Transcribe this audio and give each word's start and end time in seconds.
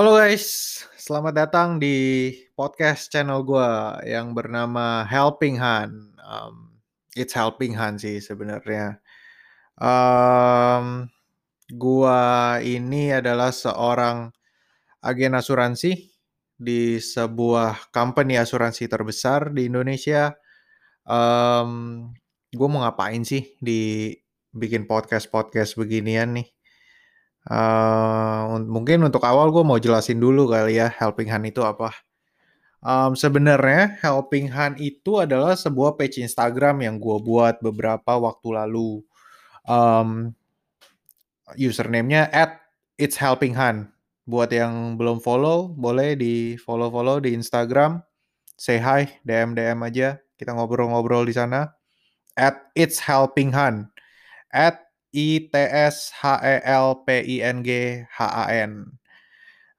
Halo 0.00 0.16
guys, 0.16 0.80
selamat 0.96 1.34
datang 1.36 1.76
di 1.76 2.32
podcast 2.56 3.12
channel 3.12 3.44
gua 3.44 4.00
yang 4.00 4.32
bernama 4.32 5.04
Helping 5.04 5.60
Hand. 5.60 6.16
Um, 6.24 6.80
it's 7.12 7.36
Helping 7.36 7.76
Hand 7.76 8.00
sih 8.00 8.16
sebenarnya. 8.16 8.96
Um, 9.76 11.04
gua 11.76 12.56
ini 12.64 13.12
adalah 13.12 13.52
seorang 13.52 14.32
agen 15.04 15.36
asuransi 15.36 16.08
di 16.56 16.96
sebuah 16.96 17.92
company 17.92 18.40
asuransi 18.40 18.88
terbesar 18.88 19.52
di 19.52 19.68
Indonesia. 19.68 20.32
Um, 21.04 22.08
gue 22.48 22.68
mau 22.72 22.88
ngapain 22.88 23.20
sih 23.20 23.52
di 23.60 24.16
bikin 24.48 24.88
podcast-podcast 24.88 25.76
beginian 25.76 26.40
nih? 26.40 26.48
Uh, 27.48 28.60
mungkin 28.68 29.00
untuk 29.00 29.24
awal 29.24 29.48
gue 29.48 29.64
mau 29.64 29.80
jelasin 29.80 30.20
dulu 30.20 30.52
kali 30.52 30.76
ya 30.76 30.92
Helping 30.92 31.32
Hand 31.32 31.48
itu 31.48 31.64
apa. 31.64 31.94
Um, 32.84 33.16
Sebenarnya 33.16 33.96
Helping 34.00 34.48
Hand 34.52 34.76
itu 34.80 35.20
adalah 35.20 35.56
sebuah 35.56 35.96
page 35.96 36.20
Instagram 36.20 36.84
yang 36.84 37.00
gue 37.00 37.16
buat 37.20 37.60
beberapa 37.64 38.16
waktu 38.20 38.48
lalu. 38.56 39.00
Um, 39.64 40.36
username-nya 41.56 42.28
at 42.30 42.60
It's 43.00 43.16
Helping 43.16 43.56
Hand. 43.56 43.88
Buat 44.28 44.52
yang 44.52 45.00
belum 45.00 45.18
follow, 45.24 45.72
boleh 45.72 46.14
di 46.14 46.54
follow-follow 46.60 47.24
di 47.24 47.34
Instagram. 47.34 48.04
Say 48.60 48.76
hi, 48.76 49.08
DM-DM 49.24 49.80
aja. 49.80 50.20
Kita 50.36 50.52
ngobrol-ngobrol 50.52 51.24
di 51.24 51.32
sana. 51.32 51.72
At 52.36 52.68
It's 52.76 53.00
Helping 53.00 53.50
Hand. 53.56 53.88
At 54.52 54.89
I 55.14 55.50
T 55.50 55.54
S 55.58 56.14
H 56.14 56.38
E 56.42 56.56
L 56.62 57.02
P 57.02 57.22
I 57.22 57.36
N 57.42 57.62
G 57.62 58.02
H 58.06 58.18
A 58.20 58.44
N. 58.66 58.86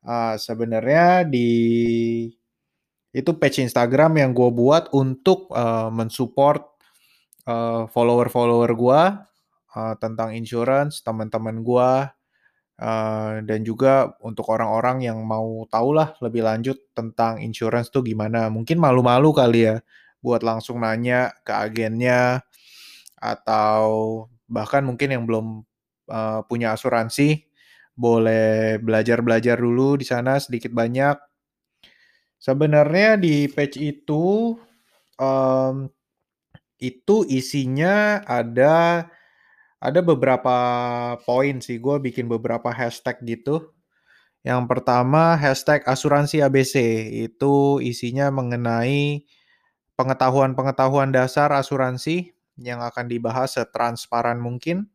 Uh, 0.02 0.36
Sebenarnya 0.36 1.24
di 1.28 1.50
itu 3.12 3.32
page 3.36 3.60
Instagram 3.60 4.24
yang 4.24 4.32
gue 4.32 4.50
buat 4.56 4.88
untuk 4.96 5.52
uh, 5.52 5.92
mensupport 5.92 6.64
uh, 7.44 7.84
follower-follower 7.92 8.72
gue 8.72 9.02
uh, 9.76 9.94
tentang 10.00 10.32
insurance, 10.32 11.04
teman-teman 11.04 11.60
gue, 11.60 11.92
uh, 12.80 13.32
dan 13.44 13.60
juga 13.68 14.16
untuk 14.24 14.48
orang-orang 14.48 15.12
yang 15.12 15.20
mau 15.28 15.68
tahu 15.68 15.92
lah 15.92 16.16
lebih 16.24 16.48
lanjut 16.48 16.80
tentang 16.96 17.44
insurance 17.44 17.92
tuh 17.92 18.00
gimana. 18.00 18.48
Mungkin 18.48 18.80
malu-malu 18.80 19.36
kali 19.36 19.68
ya 19.68 19.76
buat 20.24 20.40
langsung 20.46 20.80
nanya 20.80 21.36
ke 21.44 21.52
agennya 21.52 22.46
atau 23.20 24.26
bahkan 24.52 24.84
mungkin 24.84 25.16
yang 25.16 25.24
belum 25.24 25.64
uh, 26.12 26.44
punya 26.46 26.76
asuransi 26.76 27.48
boleh 27.96 28.80
belajar-belajar 28.84 29.56
dulu 29.56 29.96
di 29.96 30.04
sana 30.04 30.36
sedikit 30.44 30.76
banyak. 30.76 31.16
Sebenarnya 32.42 33.16
di 33.16 33.48
page 33.48 33.80
itu 33.80 34.58
um, 35.16 35.88
itu 36.82 37.24
isinya 37.30 38.26
ada 38.26 39.08
ada 39.78 40.00
beberapa 40.02 40.58
poin 41.24 41.62
sih. 41.62 41.78
Gue 41.78 42.02
bikin 42.02 42.26
beberapa 42.28 42.74
hashtag 42.74 43.22
gitu. 43.24 43.72
Yang 44.42 44.66
pertama 44.66 45.38
hashtag 45.38 45.86
asuransi 45.86 46.42
ABC 46.42 46.82
itu 47.30 47.78
isinya 47.78 48.34
mengenai 48.34 49.22
pengetahuan-pengetahuan 49.94 51.14
dasar 51.14 51.54
asuransi 51.54 52.34
yang 52.62 52.80
akan 52.82 53.10
dibahas 53.12 53.58
setransparan 53.60 54.38
mungkin. 54.40 54.88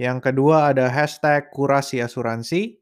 Yang 0.00 0.32
kedua 0.32 0.72
ada 0.72 0.88
hashtag 0.88 1.52
kurasi 1.52 2.00
asuransi. 2.00 2.80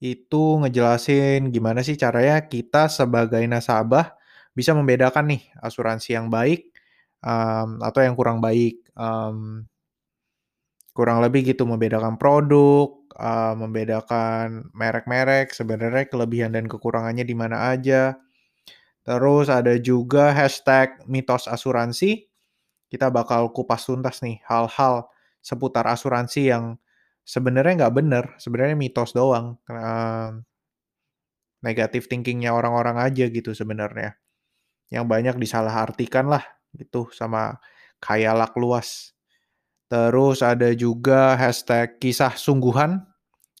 Itu 0.00 0.60
ngejelasin 0.64 1.52
gimana 1.52 1.84
sih 1.84 1.96
caranya 1.96 2.40
kita 2.48 2.88
sebagai 2.88 3.44
nasabah 3.44 4.16
bisa 4.56 4.72
membedakan 4.72 5.36
nih 5.36 5.42
asuransi 5.60 6.16
yang 6.16 6.32
baik 6.32 6.72
um, 7.24 7.80
atau 7.84 8.00
yang 8.00 8.16
kurang 8.16 8.40
baik. 8.40 8.80
Um, 8.96 9.68
kurang 10.96 11.22
lebih 11.22 11.52
gitu 11.52 11.64
membedakan 11.64 12.18
produk, 12.20 12.92
uh, 13.16 13.54
membedakan 13.56 14.68
merek-merek, 14.74 15.54
sebenarnya 15.54 16.08
kelebihan 16.10 16.52
dan 16.52 16.66
kekurangannya 16.66 17.24
di 17.24 17.36
mana 17.36 17.72
aja. 17.72 18.18
Terus 19.04 19.48
ada 19.48 19.74
juga 19.80 20.30
hashtag 20.30 21.00
mitos 21.08 21.48
asuransi 21.48 22.29
kita 22.90 23.06
bakal 23.08 23.54
kupas 23.54 23.86
tuntas 23.86 24.18
nih 24.20 24.42
hal-hal 24.50 25.06
seputar 25.40 25.86
asuransi 25.86 26.50
yang 26.50 26.76
sebenarnya 27.22 27.86
nggak 27.86 27.94
bener, 27.94 28.24
sebenarnya 28.42 28.76
mitos 28.76 29.14
doang. 29.14 29.56
Negatif 31.62 32.10
thinkingnya 32.10 32.50
orang-orang 32.50 32.98
aja 32.98 33.30
gitu 33.30 33.54
sebenarnya. 33.54 34.18
Yang 34.90 35.06
banyak 35.06 35.36
disalahartikan 35.38 36.26
lah 36.26 36.42
gitu 36.74 37.06
sama 37.14 37.62
khayalak 38.02 38.56
luas. 38.58 39.14
Terus 39.86 40.42
ada 40.42 40.74
juga 40.74 41.38
hashtag 41.38 41.98
kisah 42.02 42.34
sungguhan. 42.34 43.06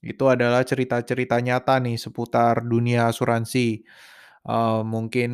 Itu 0.00 0.32
adalah 0.32 0.64
cerita-cerita 0.64 1.38
nyata 1.38 1.78
nih 1.78 2.00
seputar 2.00 2.64
dunia 2.66 3.06
asuransi. 3.06 3.84
Uh, 4.40 4.80
mungkin 4.80 5.30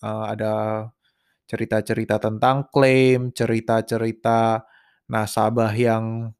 uh, 0.00 0.32
ada 0.32 0.54
cerita-cerita 1.46 2.18
tentang 2.18 2.66
klaim, 2.68 3.30
cerita-cerita 3.30 4.66
nasabah 5.06 5.72
yang 5.72 6.34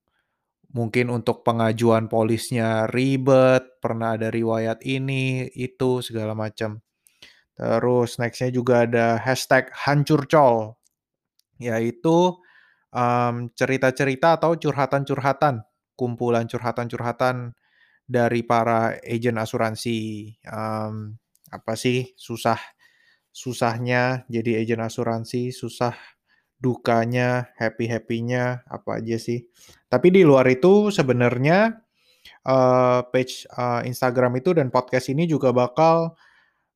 mungkin 0.74 1.08
untuk 1.08 1.40
pengajuan 1.46 2.10
polisnya 2.10 2.90
ribet, 2.90 3.80
pernah 3.80 4.18
ada 4.18 4.28
riwayat 4.28 4.84
ini, 4.84 5.48
itu, 5.56 6.04
segala 6.04 6.36
macam. 6.36 6.84
Terus 7.56 8.20
nextnya 8.20 8.52
juga 8.52 8.84
ada 8.84 9.16
hashtag 9.16 9.72
hancur 9.72 10.28
col, 10.28 10.76
yaitu 11.56 12.36
um, 12.92 13.48
cerita-cerita 13.56 14.36
atau 14.36 14.60
curhatan-curhatan, 14.60 15.64
kumpulan 15.96 16.44
curhatan-curhatan 16.44 17.56
dari 18.04 18.44
para 18.44 19.00
agen 19.00 19.40
asuransi. 19.40 20.36
Um, 20.44 21.16
apa 21.48 21.78
sih 21.78 22.12
susah 22.18 22.58
susahnya 23.36 24.24
jadi 24.32 24.64
agen 24.64 24.80
asuransi, 24.80 25.52
susah 25.52 25.92
dukanya, 26.56 27.52
happy-happy-nya, 27.60 28.64
apa 28.64 29.04
aja 29.04 29.20
sih. 29.20 29.44
Tapi 29.92 30.08
di 30.08 30.24
luar 30.24 30.48
itu 30.48 30.88
sebenarnya 30.88 31.84
uh, 32.48 33.04
page 33.12 33.44
uh, 33.52 33.84
Instagram 33.84 34.40
itu 34.40 34.56
dan 34.56 34.72
podcast 34.72 35.12
ini 35.12 35.28
juga 35.28 35.52
bakal 35.52 36.16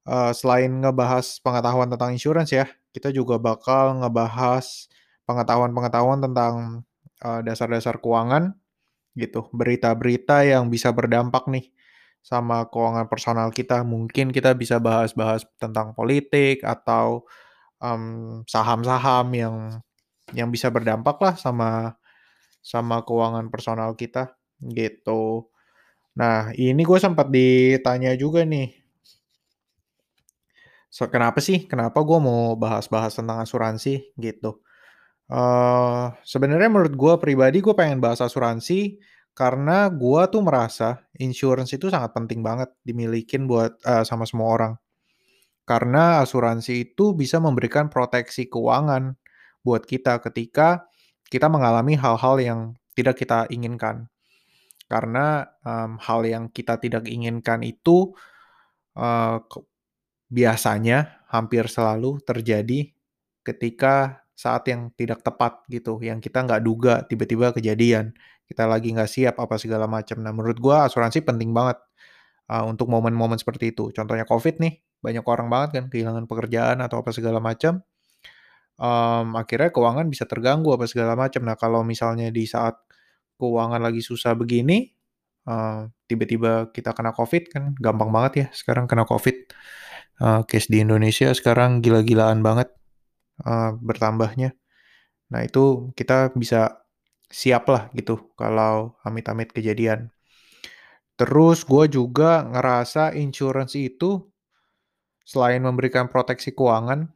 uh, 0.05 0.33
selain 0.37 0.69
ngebahas 0.85 1.41
pengetahuan 1.41 1.89
tentang 1.89 2.13
insurance 2.13 2.53
ya, 2.53 2.69
kita 2.93 3.09
juga 3.09 3.41
bakal 3.41 4.05
ngebahas 4.05 4.93
pengetahuan-pengetahuan 5.25 6.21
tentang 6.21 6.85
uh, 7.25 7.41
dasar-dasar 7.41 8.05
keuangan 8.05 8.53
gitu, 9.17 9.49
berita-berita 9.57 10.45
yang 10.45 10.69
bisa 10.69 10.93
berdampak 10.93 11.49
nih 11.49 11.73
sama 12.21 12.69
keuangan 12.69 13.09
personal 13.09 13.49
kita. 13.51 13.83
Mungkin 13.83 14.31
kita 14.31 14.55
bisa 14.57 14.79
bahas-bahas 14.79 15.45
tentang 15.57 15.97
politik 15.97 16.63
atau 16.63 17.25
um, 17.81 18.43
saham-saham 18.47 19.27
yang 19.35 19.57
yang 20.31 20.49
bisa 20.53 20.71
berdampak 20.71 21.19
lah 21.19 21.35
sama 21.35 21.99
sama 22.61 23.03
keuangan 23.03 23.49
personal 23.49 23.97
kita 23.97 24.37
gitu. 24.63 25.49
Nah 26.15 26.53
ini 26.55 26.83
gue 26.85 26.99
sempat 27.01 27.33
ditanya 27.33 28.15
juga 28.15 28.45
nih. 28.45 28.81
So, 30.91 31.07
kenapa 31.07 31.39
sih? 31.39 31.71
Kenapa 31.71 32.03
gue 32.03 32.19
mau 32.19 32.59
bahas-bahas 32.59 33.15
tentang 33.15 33.39
asuransi 33.39 34.11
gitu? 34.19 34.59
Uh, 35.31 36.11
Sebenarnya 36.27 36.67
menurut 36.67 36.95
gue 36.99 37.15
pribadi 37.23 37.63
gue 37.63 37.71
pengen 37.79 38.03
bahas 38.03 38.19
asuransi 38.19 38.99
karena 39.41 39.89
gue 39.89 40.23
tuh 40.29 40.45
merasa 40.45 41.01
insurance 41.17 41.73
itu 41.73 41.89
sangat 41.89 42.13
penting 42.13 42.45
banget 42.45 42.69
dimilikin 42.85 43.49
buat 43.49 43.73
uh, 43.89 44.05
sama 44.05 44.29
semua 44.29 44.53
orang. 44.53 44.73
Karena 45.65 46.21
asuransi 46.21 46.93
itu 46.93 47.17
bisa 47.17 47.41
memberikan 47.41 47.89
proteksi 47.89 48.53
keuangan 48.53 49.17
buat 49.65 49.89
kita 49.89 50.21
ketika 50.29 50.85
kita 51.33 51.49
mengalami 51.49 51.97
hal-hal 51.97 52.37
yang 52.37 52.61
tidak 52.93 53.17
kita 53.17 53.49
inginkan. 53.49 54.13
Karena 54.93 55.49
um, 55.65 55.97
hal 55.97 56.21
yang 56.29 56.53
kita 56.53 56.77
tidak 56.77 57.09
inginkan 57.09 57.65
itu 57.65 58.13
uh, 59.01 59.41
biasanya 60.29 61.25
hampir 61.33 61.65
selalu 61.65 62.21
terjadi 62.29 62.93
ketika 63.41 64.21
saat 64.37 64.69
yang 64.69 64.93
tidak 65.01 65.25
tepat 65.25 65.65
gitu, 65.73 65.97
yang 66.05 66.21
kita 66.21 66.45
nggak 66.45 66.61
duga 66.61 67.09
tiba-tiba 67.09 67.57
kejadian 67.57 68.13
kita 68.51 68.67
lagi 68.67 68.91
nggak 68.91 69.07
siap 69.07 69.39
apa 69.39 69.55
segala 69.63 69.87
macam. 69.87 70.19
Nah, 70.19 70.35
menurut 70.35 70.59
gue 70.59 70.75
asuransi 70.75 71.23
penting 71.23 71.55
banget 71.55 71.79
uh, 72.51 72.67
untuk 72.67 72.91
momen-momen 72.91 73.39
seperti 73.39 73.71
itu. 73.71 73.95
Contohnya 73.95 74.27
COVID 74.27 74.59
nih, 74.59 74.83
banyak 74.99 75.23
orang 75.23 75.47
banget 75.47 75.71
kan 75.79 75.85
kehilangan 75.87 76.27
pekerjaan 76.27 76.83
atau 76.83 76.99
apa 76.99 77.15
segala 77.15 77.39
macam. 77.39 77.79
Um, 78.81 79.39
akhirnya 79.39 79.71
keuangan 79.71 80.11
bisa 80.11 80.27
terganggu 80.27 80.75
apa 80.75 80.91
segala 80.91 81.15
macam. 81.15 81.47
Nah, 81.47 81.55
kalau 81.55 81.87
misalnya 81.87 82.27
di 82.35 82.43
saat 82.51 82.75
keuangan 83.39 83.79
lagi 83.79 84.03
susah 84.03 84.35
begini, 84.35 84.91
uh, 85.47 85.87
tiba-tiba 86.11 86.75
kita 86.75 86.91
kena 86.91 87.15
COVID 87.15 87.43
kan 87.55 87.63
gampang 87.79 88.11
banget 88.11 88.33
ya 88.35 88.47
sekarang 88.51 88.91
kena 88.91 89.07
COVID. 89.07 89.37
Uh, 90.21 90.45
case 90.45 90.69
di 90.69 90.85
Indonesia 90.85 91.33
sekarang 91.33 91.81
gila-gilaan 91.81 92.45
banget 92.45 92.69
uh, 93.47 93.73
bertambahnya. 93.79 94.53
Nah 95.33 95.41
itu 95.47 95.95
kita 95.97 96.35
bisa 96.37 96.83
siap 97.31 97.71
lah 97.71 97.89
gitu 97.95 98.35
kalau 98.35 98.99
amit-amit 99.07 99.55
kejadian. 99.55 100.11
Terus 101.15 101.63
gue 101.63 101.87
juga 101.87 102.43
ngerasa 102.49 103.15
insurance 103.15 103.79
itu 103.79 104.27
selain 105.23 105.63
memberikan 105.63 106.11
proteksi 106.11 106.51
keuangan, 106.51 107.07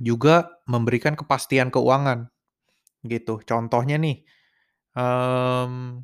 juga 0.00 0.56
memberikan 0.64 1.12
kepastian 1.12 1.68
keuangan 1.68 2.32
gitu. 3.04 3.44
Contohnya 3.44 4.00
nih, 4.00 4.24
um, 4.96 6.00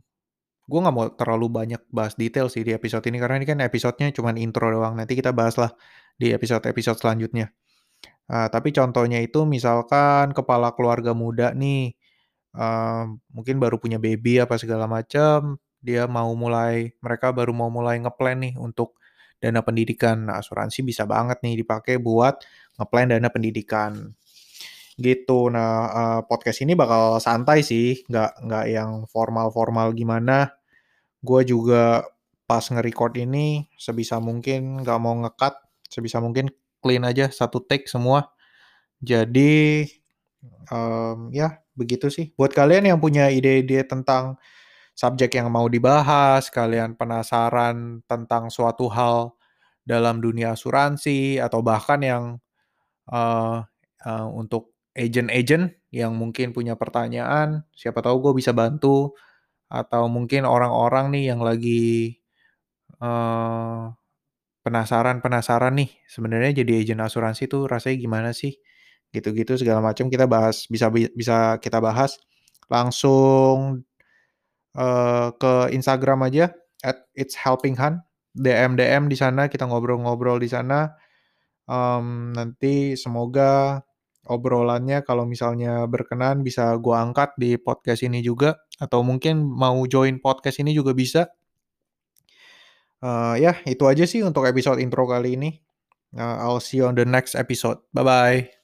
gue 0.69 0.79
nggak 0.83 0.95
mau 0.95 1.09
terlalu 1.17 1.47
banyak 1.49 1.83
bahas 1.89 2.15
detail 2.19 2.53
sih 2.53 2.63
di 2.67 2.77
episode 2.77 3.07
ini 3.09 3.17
karena 3.17 3.41
ini 3.41 3.47
kan 3.49 3.59
episodenya 3.65 4.13
cuma 4.13 4.37
intro 4.37 4.69
doang. 4.69 4.99
Nanti 4.99 5.17
kita 5.17 5.33
bahas 5.33 5.57
lah 5.57 5.73
di 6.21 6.35
episode-episode 6.37 7.01
selanjutnya. 7.01 7.49
Uh, 8.29 8.49
tapi 8.51 8.71
contohnya 8.75 9.19
itu 9.23 9.47
misalkan 9.49 10.37
kepala 10.37 10.75
keluarga 10.77 11.15
muda 11.17 11.55
nih, 11.55 11.95
uh, 12.57 13.05
mungkin 13.33 13.57
baru 13.63 13.77
punya 13.81 13.97
baby 14.01 14.41
apa 14.41 14.57
segala 14.61 14.89
macam, 14.89 15.57
dia 15.83 16.07
mau 16.07 16.31
mulai, 16.39 16.95
mereka 17.03 17.35
baru 17.35 17.51
mau 17.53 17.69
mulai 17.69 17.99
ngeplan 18.01 18.39
nih 18.49 18.55
untuk 18.61 18.97
dana 19.43 19.61
pendidikan. 19.67 20.31
Nah, 20.31 20.39
asuransi 20.39 20.87
bisa 20.87 21.03
banget 21.05 21.43
nih 21.43 21.67
dipakai 21.67 21.99
buat 21.99 22.39
ngeplan 22.79 23.17
dana 23.17 23.29
pendidikan 23.33 24.15
gitu. 25.01 25.51
Nah, 25.51 25.73
uh, 25.91 26.21
podcast 26.29 26.63
ini 26.63 26.79
bakal 26.79 27.19
santai 27.19 27.65
sih, 27.67 28.05
nggak 28.07 28.47
nggak 28.47 28.65
yang 28.71 28.91
formal-formal 29.11 29.91
gimana. 29.97 30.55
Gue 31.23 31.43
juga 31.47 32.07
pas 32.47 32.63
nge-record 32.63 33.17
ini 33.19 33.71
sebisa 33.79 34.19
mungkin 34.21 34.83
nggak 34.85 34.99
mau 35.01 35.15
ngekat, 35.27 35.55
sebisa 35.89 36.19
mungkin 36.23 36.51
clean 36.83 37.03
aja 37.07 37.31
satu 37.31 37.63
take 37.65 37.87
semua. 37.91 38.31
Jadi 39.03 39.87
um, 40.71 41.31
ya 41.35 41.62
begitu 41.79 42.09
sih. 42.13 42.33
Buat 42.39 42.53
kalian 42.57 42.89
yang 42.95 42.99
punya 43.03 43.29
ide-ide 43.33 43.85
tentang 43.87 44.37
subjek 44.97 45.35
yang 45.39 45.49
mau 45.53 45.67
dibahas, 45.71 46.49
kalian 46.53 46.95
penasaran 46.99 48.05
tentang 48.07 48.53
suatu 48.53 48.89
hal 48.93 49.33
dalam 49.87 50.21
dunia 50.23 50.55
asuransi 50.55 51.43
atau 51.43 51.61
bahkan 51.65 52.01
yang 52.05 52.25
uh, 53.11 53.65
uh, 54.07 54.27
untuk 54.33 54.75
agent-agent 54.97 55.73
yang 55.93 56.13
mungkin 56.17 56.53
punya 56.57 56.77
pertanyaan, 56.77 57.65
siapa 57.77 58.01
tahu 58.05 58.31
gue 58.31 58.33
bisa 58.41 58.53
bantu. 58.57 59.15
Atau 59.73 60.07
mungkin 60.13 60.45
orang-orang 60.45 61.11
nih 61.17 61.33
yang 61.33 61.41
lagi 61.41 62.21
penasaran 63.01 63.97
penasaran-penasaran 64.63 65.75
nih, 65.75 65.91
sebenarnya 66.07 66.63
jadi 66.63 66.73
agent 66.85 67.03
asuransi 67.03 67.51
tuh 67.51 67.67
rasanya 67.67 67.97
gimana 67.99 68.31
sih? 68.37 68.55
Gitu-gitu 69.13 69.61
segala 69.61 69.85
macam 69.85 70.09
kita 70.09 70.25
bahas, 70.25 70.65
bisa 70.67 70.89
bisa 70.91 71.61
kita 71.61 71.79
bahas 71.79 72.17
langsung 72.73 73.85
uh, 74.77 75.29
ke 75.37 75.53
Instagram 75.77 76.25
aja 76.29 76.57
at 76.81 77.05
it's 77.13 77.37
helping 77.37 77.77
hand 77.77 78.01
DM 78.33 78.81
DM 78.81 79.13
di 79.13 79.17
sana 79.17 79.47
kita 79.47 79.69
ngobrol-ngobrol 79.69 80.41
di 80.41 80.49
sana. 80.49 80.97
Um, 81.69 82.33
nanti 82.35 82.97
semoga 82.99 83.85
obrolannya 84.27 85.03
kalau 85.05 85.29
misalnya 85.29 85.85
berkenan 85.87 86.41
bisa 86.47 86.75
gue 86.79 86.95
angkat 86.95 87.35
di 87.39 87.59
podcast 87.59 88.03
ini 88.07 88.23
juga 88.23 88.57
atau 88.81 89.05
mungkin 89.05 89.43
mau 89.45 89.79
join 89.87 90.19
podcast 90.19 90.65
ini 90.65 90.73
juga 90.73 90.97
bisa. 90.97 91.29
Uh, 93.03 93.35
ya 93.35 93.59
itu 93.67 93.83
aja 93.85 94.07
sih 94.07 94.23
untuk 94.23 94.47
episode 94.47 94.79
intro 94.79 95.05
kali 95.05 95.35
ini. 95.35 95.51
Uh, 96.15 96.39
I'll 96.45 96.63
see 96.63 96.81
you 96.81 96.87
on 96.87 96.95
the 96.95 97.09
next 97.09 97.35
episode. 97.35 97.83
Bye 97.93 98.05
bye. 98.05 98.62